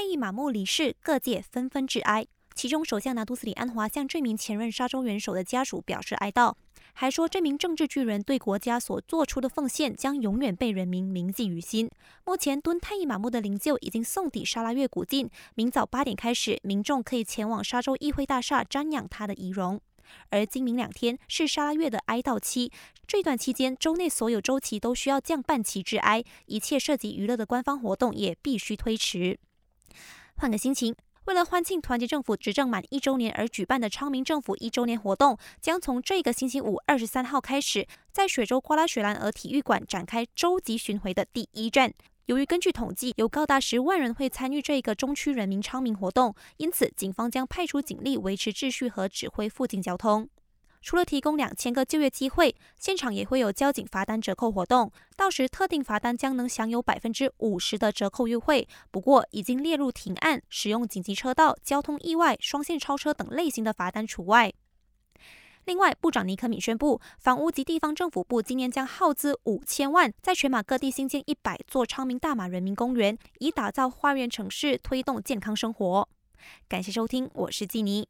[0.00, 2.26] 太乙马木离世，各界纷纷致哀。
[2.54, 6.54] 其中，首相拿督斯里安华向这名前任沙州元首的家属表示哀悼，
[6.94, 11.90] 还说这名政治巨人对国家所做出的奉献将永远被人民铭记于心。
[12.24, 19.78] 目前，敦太乙马木的灵柩已经送抵沙拉越古晋，明早八点开始，民众可以前往沙州议会大厦瞻仰他的遗容。
[20.30, 22.72] 而今明两天是沙拉越的哀悼期，
[23.06, 29.38] 这段期间，州内所有州旗都需要降半旗致哀，一切涉及娱乐的官方活动也必须推迟。
[30.36, 30.94] 换个心情。
[31.26, 41.92] 为了欢庆团结政府执政满一周年而举办的昌明政府一周年活动，将从这个星期五二十三号开始，在雪州瓜拉雪兰莪体育馆展开洲级巡回的第一站。
[42.26, 50.28] 由于根据统计，有高达十万人会参与这个中区人民昌明活动，因此警方将派出警力维持秩序和指挥附近交通。
[50.82, 58.66] 除了提供两千个就业机会，现场也会有交警罚单折扣活动，到时特定罚单将能享有百分之五十的折扣优惠。
[58.90, 64.52] 不过，已经列入停案、使用紧急车道、交通意外、双线超车等类型的罚单除外。
[65.66, 76.08] 另外，部长尼克敏宣布，房屋及地方政府部今年将耗资五千万，在全马各地新建一百座昌明大马人民公园，以打造花园城市，推动健康生活。
[76.66, 78.08] 感谢收听，我是季尼。